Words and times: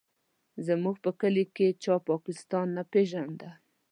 زموږ 0.67 0.95
په 1.03 1.11
کلي 1.21 1.45
کې 1.55 1.67
چا 1.83 1.95
پاکستان 2.09 2.65
نه 2.77 2.83
پېژانده. 2.91 3.49